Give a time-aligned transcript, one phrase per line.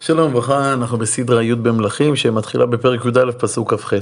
[0.00, 3.92] שלום וברכה, אנחנו בסדרה י' במלכים שמתחילה בפרק י"א פסוק כ"ח.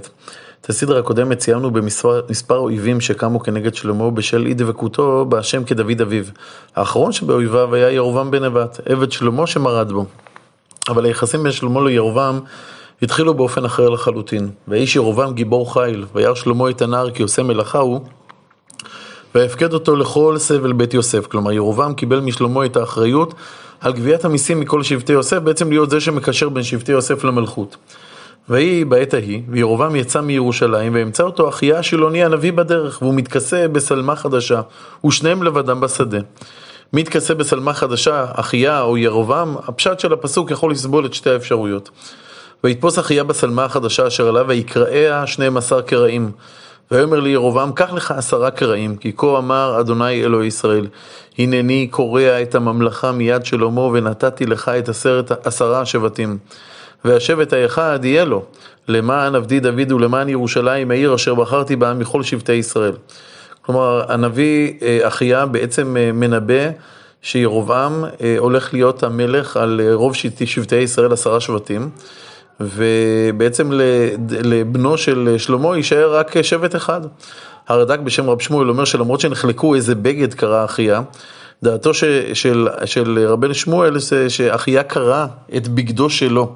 [0.60, 6.24] את הסדרה הקודמת ציינו במספר אויבים שקמו כנגד שלמה בשל אי דבקותו בהשם כדוד אביו.
[6.76, 10.06] האחרון שבאויביו היה ירובעם בן נבט, עבד שלמה שמרד בו.
[10.88, 12.40] אבל היחסים בין שלמה לירובעם
[13.02, 14.50] התחילו באופן אחר לחלוטין.
[14.68, 18.00] והאיש ירובעם גיבור חיל, וירא שלמה את הנער כי עושה מלאכה הוא,
[19.36, 21.26] ויפקד אותו לכל סבל בית יוסף.
[21.26, 23.34] כלומר ירובעם קיבל משלמה את האחריות
[23.80, 27.76] על גביית המיסים מכל שבטי יוסף, בעצם להיות זה שמקשר בין שבטי יוסף למלכות.
[28.48, 34.16] ויהי בעת ההיא, וירובעם יצא מירושלים, וימצא אותו אחיה השילוני הנביא בדרך, והוא מתכסה בשלמה
[34.16, 34.60] חדשה,
[35.06, 36.18] ושניהם לבדם בשדה.
[36.92, 41.90] מתכסה בשלמה חדשה, אחיה או ירובעם, הפשט של הפסוק יכול לסבול את שתי האפשרויות.
[42.64, 46.30] ויתפוס אחיה בשלמה החדשה אשר עליו, ויקראיה שניהם עשר קרעים.
[46.90, 50.86] ויאמר לי ירובעם, קח לך עשרה קרעים, כי כה אמר אדוני אלוהי ישראל,
[51.38, 56.38] הנני קורע את הממלכה מיד שלמה, ונתתי לך את עשרת עשרה השבטים.
[57.04, 58.44] והשבט האחד יהיה לו,
[58.88, 62.92] למען עבדי דוד ולמען ירושלים, העיר אשר בחרתי בה מכל שבטי ישראל.
[63.62, 66.70] כלומר, הנביא אה, אחיה בעצם אה, מנבא
[67.22, 71.90] שירובעם אה, הולך להיות המלך על רוב שבטי ישראל, עשרה שבטים.
[72.60, 73.70] ובעצם
[74.28, 77.00] לבנו של שלמה יישאר רק שבט אחד.
[77.68, 81.02] הרד"ק בשם רב שמואל אומר שלמרות שנחלקו איזה בגד קרא אחיה,
[81.62, 85.26] דעתו ש, של, של רבן שמואל זה שאחיה קרא
[85.56, 86.52] את בגדו שלו.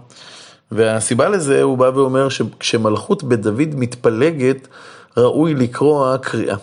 [0.72, 4.68] והסיבה לזה, הוא בא ואומר שכשמלכות בית דוד מתפלגת,
[5.16, 6.56] ראוי לקרוא קריאה.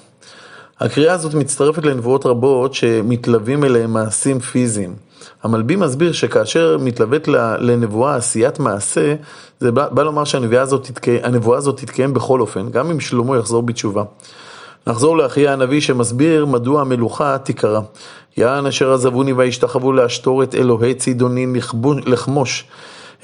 [0.80, 4.96] הקריאה הזאת מצטרפת לנבואות רבות שמתלווים אליהם מעשים פיזיים.
[5.44, 7.28] המלבים מסביר שכאשר מתלווית
[7.60, 9.16] לנבואה עשיית מעשה,
[9.60, 11.22] זה בא, בא לומר שהנבואה הזאת, תתקיים,
[11.58, 14.04] הזאת תתקיים בכל אופן, גם אם שלמה יחזור בתשובה.
[14.88, 17.80] נחזור לאחיה הנביא שמסביר מדוע המלוכה תיקרא.
[18.38, 21.56] יען אשר עזבוני וישתחוו להשתור את אלוהי צידונים
[22.06, 22.66] לחמוש.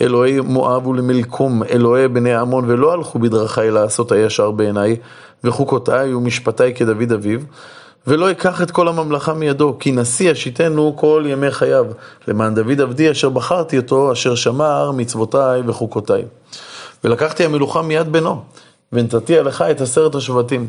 [0.02, 4.95] אלוהי מואב ולמלקום, אלוהי בני עמון, ולא הלכו בדרכי לעשות הישר בעיניי,
[5.44, 7.39] וחוקותיי ומשפטיי כדוד אביו.
[8.08, 11.86] ולא אקח את כל הממלכה מידו, כי נשיא אשיתנו כל ימי חייו,
[12.27, 16.25] למען דוד עבדי אשר בחרתי אותו, אשר שמר מצוותיי וחוקותיי.
[17.03, 18.42] ולקחתי המלוכה מיד בנו,
[18.93, 20.67] ונתתי עליך את עשרת השבטים.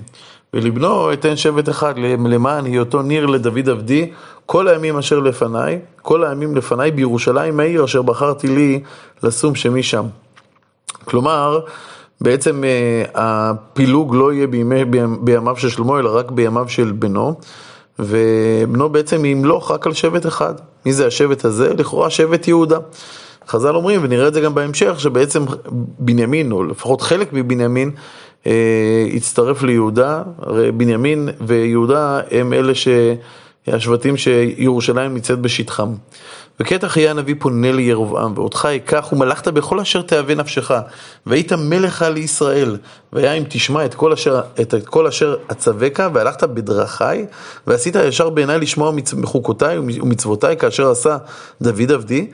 [0.54, 4.10] ולבנו אתן שבט אחד, למען היותו ניר לדוד עבדי,
[4.46, 8.80] כל הימים אשר לפניי, כל הימים לפניי בירושלים העיר אשר בחרתי לי
[9.22, 10.06] לשום שמי שם.
[11.04, 11.60] כלומר,
[12.24, 14.84] בעצם אה, הפילוג לא יהיה בימי,
[15.20, 17.34] בימיו של שלמה, אלא רק בימיו של בנו,
[17.98, 20.54] ובנו בעצם ימלוך רק על שבט אחד.
[20.86, 21.74] מי זה השבט הזה?
[21.74, 22.78] לכאורה שבט יהודה.
[23.48, 25.44] חז"ל אומרים, ונראה את זה גם בהמשך, שבעצם
[25.98, 27.90] בנימין, או לפחות חלק מבנימין,
[28.46, 32.88] אה, הצטרף ליהודה, הרי בנימין ויהודה הם אלה ש...
[33.66, 35.94] השבטים שירושלים נמצאת בשטחם.
[36.60, 40.70] וקטע חיי הנביא פונה לירובעם, ואותך אקח ומלכת בכל אשר תאווה נפשך,
[41.26, 42.76] והיית מלך על ישראל,
[43.12, 47.04] והיה אם תשמע את כל אשר, את כל אשר אצווך, והלכת בדרכי,
[47.66, 51.16] ועשית ישר בעיניי לשמוע מחוקותיי ומצוותיי, כאשר עשה
[51.62, 52.26] דוד עבדי,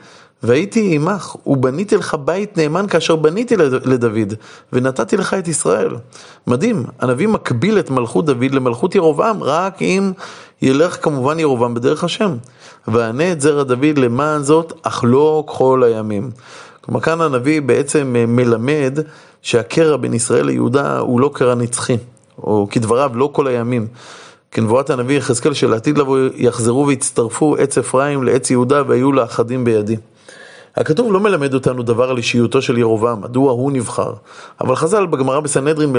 [0.43, 4.33] והייתי עמך, ובניתי לך בית נאמן כאשר בניתי לדוד,
[4.73, 5.95] ונתתי לך את ישראל.
[6.47, 10.11] מדהים, הנביא מקביל את מלכות דוד למלכות ירובעם, רק אם
[10.61, 12.35] ילך כמובן ירובעם בדרך השם.
[12.87, 16.31] וענה את זרע דוד למען זאת, אך לא כל הימים.
[16.81, 18.99] כלומר, כאן הנביא בעצם מלמד
[19.41, 21.97] שהקרע בין ישראל ליהודה הוא לא קרע נצחי,
[22.37, 23.87] או כדבריו, לא כל הימים.
[24.51, 29.97] כנבואת הנביא יחזקאל שלעתיד לבוא יחזרו ויצטרפו עץ אפרים לעץ יהודה והיו לאחדים בידי.
[30.77, 34.13] הכתוב לא מלמד אותנו דבר על אישיותו של ירובעם, מדוע הוא נבחר.
[34.61, 35.93] אבל חז"ל בגמרא בסנהדרין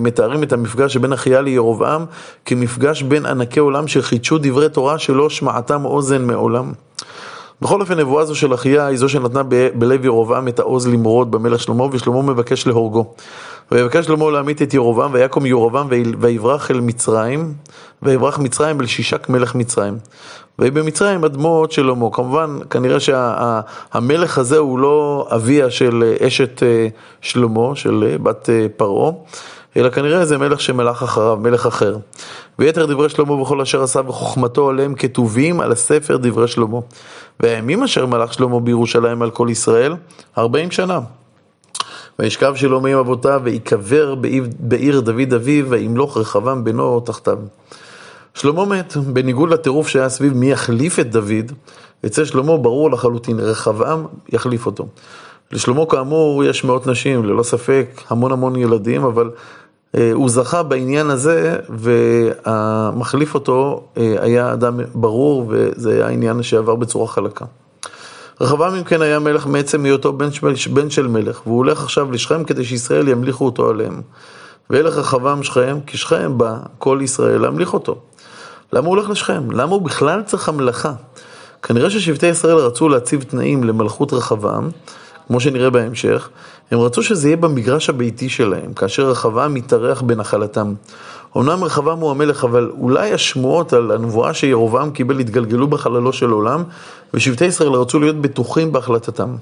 [0.00, 2.04] מתארים את המפגש שבין אחיה לירובעם
[2.44, 6.72] כמפגש בין ענקי עולם שחידשו דברי תורה שלא שמעתם אוזן מעולם.
[7.62, 9.42] בכל אופן, נבואה זו של אחיה היא זו שנתנה
[9.74, 13.14] בלב ירובעם את העוז למרוד במלך שלמה, ושלמה מבקש להורגו.
[13.72, 15.88] ויבקש שלמה להמית את ירובעם, ויקום ירובעם
[16.20, 17.54] ויברח אל מצרים,
[18.02, 19.98] ויברח מצרים אל שישק מלך מצרים.
[20.58, 22.10] ויהי במצרים אדמות שלמה.
[22.12, 26.88] כמובן, כנראה שהמלך שה, הזה הוא לא אביה של אשת אה,
[27.20, 29.12] שלמה, של אה, בת אה, פרעה,
[29.76, 31.96] אלא כנראה זה מלך שמלך אחריו, מלך אחר.
[32.58, 36.78] ויתר דברי שלמה וכל אשר עשה וחוכמתו עליהם כתובים על הספר דברי שלמה.
[37.40, 39.96] והימים אשר מלך שלמה בירושלים על כל ישראל,
[40.38, 41.00] ארבעים שנה.
[42.18, 44.14] וישכב שלמה עם אבותיו, ויקבר
[44.58, 47.38] בעיר דוד אביו, וימלוך רחבעם בנו תחתיו.
[48.40, 51.52] שלמה מת, בניגוד לטירוף שהיה סביב מי יחליף את דוד,
[52.06, 54.86] אצל שלמה ברור לחלוטין, רחבעם יחליף אותו.
[55.52, 59.30] לשלמה כאמור יש מאות נשים, ללא ספק, המון המון ילדים, אבל
[59.96, 66.74] אה, הוא זכה בעניין הזה, והמחליף אותו אה, היה אדם ברור, וזה היה עניין שעבר
[66.74, 67.44] בצורה חלקה.
[68.40, 70.28] רחבעם אם כן היה מלך מעצם היותו בן,
[70.72, 74.00] בן של מלך, והוא הולך עכשיו לשכם כדי שישראל ימליכו אותו עליהם.
[74.70, 77.98] וילך רחבעם שכם, כי שכם בא כל ישראל להמליך אותו.
[78.72, 79.50] למה הוא הולך לשכם?
[79.50, 80.92] למה הוא בכלל צריך המלאכה?
[81.62, 84.70] כנראה ששבטי ישראל רצו להציב תנאים למלכות רחבעם,
[85.26, 86.28] כמו שנראה בהמשך,
[86.70, 90.74] הם רצו שזה יהיה במגרש הביתי שלהם, כאשר רחבעם מתארח בנחלתם.
[91.36, 96.62] אמנם רחבעם הוא המלך, אבל אולי השמועות על הנבואה שירובעם קיבל התגלגלו בחללו של עולם,
[97.14, 99.36] ושבטי ישראל רצו להיות בטוחים בהחלטתם.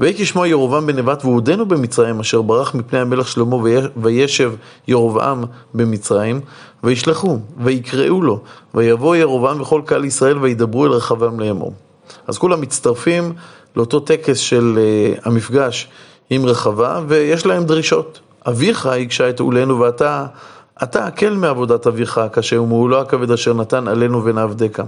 [0.00, 3.56] ויהי כשמו ירובעם בן נבט, והוא עודנו במצרים, אשר ברח מפני המלך שלמה,
[3.96, 4.52] וישב
[4.88, 5.44] ירובעם
[5.74, 6.40] במצרים,
[6.84, 8.40] וישלחו, ויקראו לו,
[8.74, 11.72] ויבוא ירובעם וכל קהל ישראל, וידברו אל רחבעם לאמור.
[12.26, 13.32] אז כולם מצטרפים
[13.76, 15.88] לאותו טקס של uh, המפגש
[16.30, 18.20] עם רחבעם, ויש להם דרישות.
[18.48, 20.26] אביך הקשה את עולנו, ואתה
[20.82, 24.82] אתה הקל מעבודת אביך הקשה ומעולו הכבד אשר נתן עלינו ונעבדך.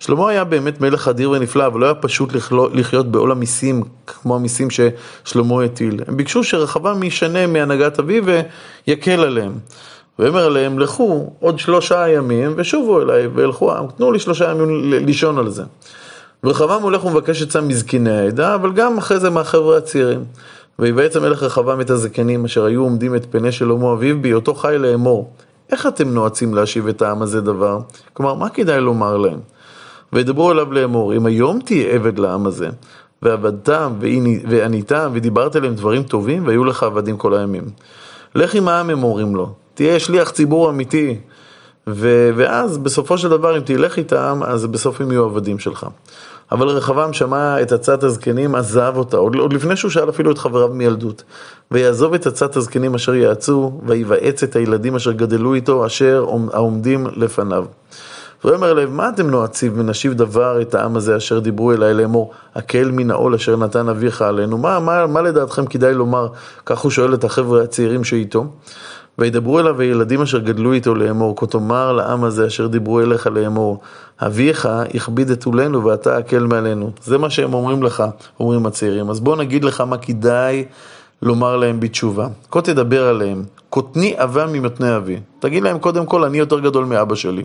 [0.00, 2.30] שלמה היה באמת מלך אדיר ונפלא, אבל לא היה פשוט
[2.72, 6.00] לחיות בעול המיסים כמו המיסים ששלמה הטיל.
[6.06, 8.24] הם ביקשו שרחבעם ישנה מהנהגת אביו
[8.86, 9.52] ויקל עליהם.
[10.18, 15.50] ואומר עליהם, לכו עוד שלושה ימים ושובו אליי וילכו, תנו לי שלושה ימים לישון על
[15.50, 15.62] זה.
[16.44, 20.24] ורחבעם הולך ומבקש עצה מזקני העדה, אבל גם אחרי זה מהחבר'ה הצעירים.
[20.78, 25.32] ויבעץ המלך רחבעם את הזקנים אשר היו עומדים את פני שלמה אביו בהיותו חי לאמור.
[25.72, 27.78] איך אתם נועצים להשיב את העם הזה דבר?
[28.12, 29.38] כלומר, מה כדאי לומר להם?
[30.12, 32.68] וידברו אליו לאמור, אם היום תהיה עבד לעם הזה,
[33.22, 33.92] ועבדתם
[34.48, 37.64] ועניתם ודיברת אליהם דברים טובים, והיו לך עבדים כל הימים.
[38.34, 41.16] לך עם העם, הם אומרים לו, תהיה שליח ציבור אמיתי,
[41.86, 45.86] ו- ואז בסופו של דבר, אם תלך איתם, אז בסוף הם יהיו עבדים שלך.
[46.54, 50.38] אבל רחבעם שמע את עצת הזקנים, עזב אותה, עוד, עוד לפני שהוא שאל אפילו את
[50.38, 51.22] חבריו מילדות.
[51.70, 57.64] ויעזוב את עצת הזקנים אשר יעצו, ויבעץ את הילדים אשר גדלו איתו, אשר העומדים לפניו.
[58.44, 62.90] ויאמר לב, מה אתם נועצים ונשיב דבר את העם הזה אשר דיברו אליי לאמור, הקהל
[62.90, 64.58] מן העול אשר נתן אביך עלינו?
[64.58, 66.28] מה, מה, מה לדעתכם כדאי לומר?
[66.66, 68.46] כך הוא שואל את החבר'ה הצעירים שאיתו.
[69.18, 73.80] וידברו אליו הילדים אשר גדלו איתו לאמור, כה תאמר לעם הזה אשר דיברו אליך לאמור,
[74.20, 76.90] אביך הכביד את עולנו ואתה הקל מעלינו.
[77.04, 78.04] זה מה שהם אומרים לך,
[78.40, 79.10] אומרים הצעירים.
[79.10, 80.64] אז בוא נגיד לך מה כדאי
[81.22, 82.26] לומר להם בתשובה.
[82.50, 85.20] כה תדבר עליהם, קוטני אבה ממתני אבי.
[85.38, 87.44] תגיד להם קודם כל, אני יותר גדול מאבא שלי.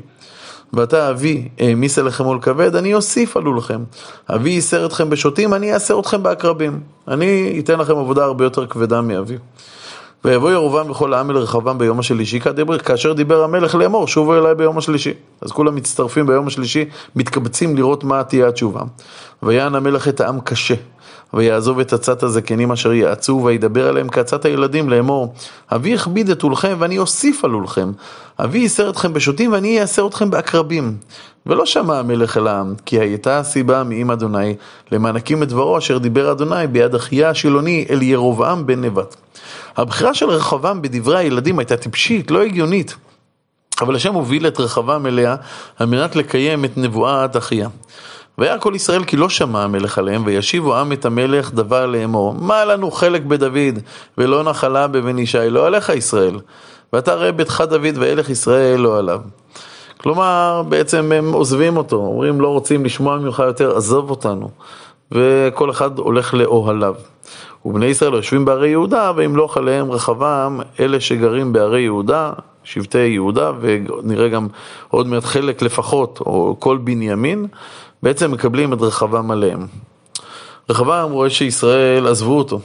[0.73, 3.83] ואתה אבי העמיס עליכם עול כבד, אני אוסיף עלו לכם.
[4.29, 6.79] אבי ייסר אתכם בשוטים, אני אעשר אתכם בעקרבים.
[7.07, 9.37] אני אתן לכם עבודה הרבה יותר כבדה מאבי.
[10.25, 12.39] ויבוא ירובעם וכל העם אל רחבעם ביום השלישי,
[12.85, 15.13] כאשר דיבר המלך לאמור, שובו אליי ביום השלישי.
[15.41, 16.85] אז כולם מצטרפים ביום השלישי,
[17.15, 18.81] מתקבצים לראות מה תהיה התשובה.
[19.43, 20.75] ויען המלך את העם קשה,
[21.33, 25.33] ויעזוב את עצת הזקנים אשר יעצו, וידבר עליהם כעצת הילדים לאמור,
[25.71, 27.91] אבי הכביד את עולכם ואני אוסיף על עולכם.
[28.39, 30.97] אבי ייסר אתכם בשוטים ואני אעשר אתכם בעקרבים.
[31.45, 34.55] ולא שמע המלך אל העם, כי הייתה הסיבה מעם אדוני,
[34.91, 39.15] למענקים את דברו אשר דיבר אדוני ביד אחיה השילוני אל ירובעם בן נבט.
[39.77, 42.95] הבחירה של רחבעם בדברי הילדים הייתה טיפשית, לא הגיונית.
[43.81, 45.35] אבל השם הוביל את רחבעם אליה
[45.77, 47.69] על מנת לקיים את נבואת אחיה.
[48.37, 52.65] והיה כל ישראל כי לא שמע המלך עליהם, וישיבו עם את המלך דבר לאמור, מה
[52.65, 53.79] לנו חלק בדוד,
[54.17, 56.39] ולא נחלה בבן ישי, לא עליך ישראל.
[56.93, 59.19] ואתה ראה ביתך דוד ואלך ישראל לא עליו.
[60.03, 64.49] כלומר, בעצם הם עוזבים אותו, אומרים לא רוצים לשמוע ממך יותר, עזוב אותנו.
[65.11, 66.95] וכל אחד הולך לאוהליו.
[67.65, 72.31] ובני ישראל יושבים בערי יהודה, וימלוך עליהם רחבעם, אלה שגרים בערי יהודה,
[72.63, 74.47] שבטי יהודה, ונראה גם
[74.89, 77.47] עוד מעט חלק לפחות, או כל בנימין,
[78.03, 79.67] בעצם מקבלים את רחבעם עליהם.
[80.69, 82.59] רחבעם רואה שישראל עזבו אותו,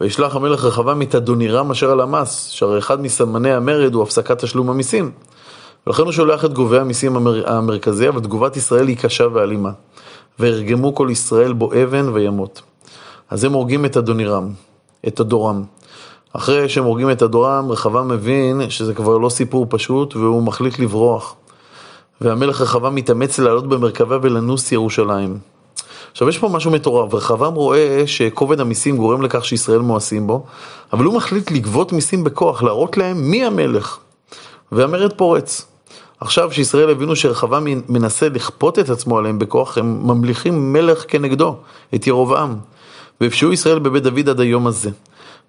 [0.00, 4.70] וישלח המלך רחבעם את אדונירם אשר על המס, שהרי אחד מסמני המרד הוא הפסקת תשלום
[4.70, 5.10] המיסים.
[5.86, 7.52] ולכן הוא שולח את גובי המיסים המר...
[7.52, 9.70] המרכזי, אבל תגובת ישראל היא קשה ואלימה.
[10.38, 12.62] וירגמו כל ישראל בו אבן וימות.
[13.30, 14.52] אז הם הורגים את אדונירם,
[15.08, 15.64] את אדורם.
[16.32, 21.34] אחרי שהם הורגים את אדורם, רחבעם מבין שזה כבר לא סיפור פשוט, והוא מחליט לברוח.
[22.20, 25.38] והמלך רחבעם מתאמץ לעלות במרכבה ולנוס ירושלים.
[26.12, 30.44] עכשיו יש פה משהו מטורף, רחבעם רואה שכובד המיסים גורם לכך שישראל מואסים בו,
[30.92, 33.98] אבל הוא מחליט לגבות מיסים בכוח, להראות להם מי המלך.
[34.72, 35.71] והמרד פורץ.
[36.22, 41.56] עכשיו שישראל הבינו שרחבעם מנסה לכפות את עצמו עליהם בכוח, הם ממליכים מלך כנגדו,
[41.94, 42.56] את ירובעם.
[43.20, 44.90] והפשעו ישראל בבית דוד עד היום הזה.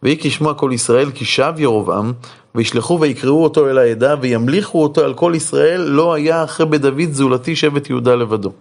[0.04, 2.14] ויהי כשמוע כל ישראל כי שב ירבעם,
[2.56, 7.12] וישלחו ויקראו אותו אל העדה, וימליכו אותו על כל ישראל, לא היה אחרי בית דוד
[7.12, 8.52] זולתי שבט יהודה לבדו.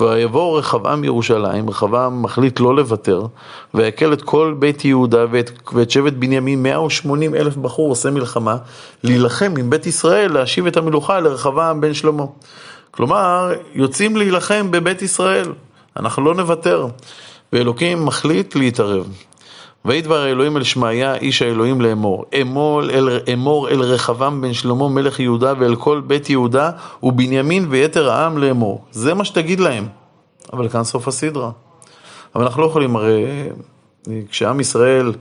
[0.00, 3.26] ויבוא רחבעם ירושלים, רחבעם מחליט לא לוותר,
[3.74, 8.56] ויקל את כל בית יהודה ואת, ואת שבט בנימין, 180 אלף בחור עושה מלחמה,
[9.04, 12.24] להילחם עם בית ישראל, להשיב את המלוכה לרחבעם בן שלמה.
[12.90, 15.52] כלומר, יוצאים להילחם בבית ישראל.
[15.96, 16.86] אנחנו לא נוותר.
[17.52, 19.06] ואלוקים מחליט להתערב.
[19.84, 25.20] וידבר האלוהים אל שמעיה איש האלוהים לאמור, אמור אל, אמור אל רחבעם בן שלמה מלך
[25.20, 26.70] יהודה ואל כל בית יהודה
[27.02, 28.84] ובנימין ויתר העם לאמור.
[28.90, 29.86] זה מה שתגיד להם.
[30.52, 31.50] אבל כאן סוף הסדרה.
[32.34, 33.24] אבל אנחנו לא יכולים, הרי
[34.30, 35.12] כשעם ישראל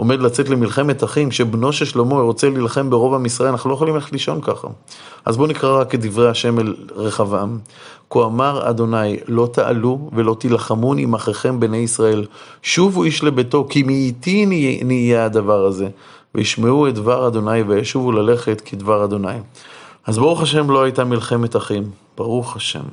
[0.00, 3.94] עומד לצאת למלחמת אחים, כשבנו של שלמה רוצה להילחם ברוב עם ישראל, אנחנו לא יכולים
[3.94, 4.68] ללכת לישון ככה.
[5.24, 7.58] אז בואו נקרא רק את דברי השם אל רחבעם.
[8.10, 11.14] כה אמר אדוני, לא תעלו ולא תילחמון עם
[11.60, 12.26] בני ישראל.
[12.62, 14.46] שובו איש לביתו, כי מאיתי
[14.84, 15.88] נהיה הדבר הזה.
[16.34, 19.38] וישמעו את דבר אדוני וישובו ללכת כדבר אדוני.
[20.06, 21.90] אז ברוך השם לא הייתה מלחמת אחים.
[22.16, 22.84] ברוך השם.